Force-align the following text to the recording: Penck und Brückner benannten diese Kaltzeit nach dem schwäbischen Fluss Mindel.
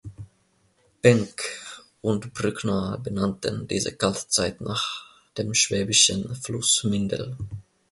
Penck 1.03 1.43
und 2.01 2.33
Brückner 2.33 2.97
benannten 2.97 3.67
diese 3.67 3.95
Kaltzeit 3.95 4.59
nach 4.59 5.05
dem 5.37 5.53
schwäbischen 5.53 6.33
Fluss 6.37 6.83
Mindel. 6.85 7.37